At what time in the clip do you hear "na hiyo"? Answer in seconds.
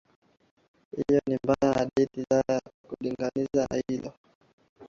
0.91-1.19